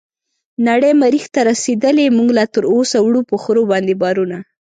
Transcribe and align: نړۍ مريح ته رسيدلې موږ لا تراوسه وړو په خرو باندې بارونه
نړۍ 0.67 0.91
مريح 1.01 1.25
ته 1.33 1.39
رسيدلې 1.49 2.05
موږ 2.17 2.29
لا 2.37 2.45
تراوسه 2.53 2.97
وړو 3.01 3.21
په 3.29 3.35
خرو 3.43 3.63
باندې 3.71 3.93
بارونه 4.01 4.37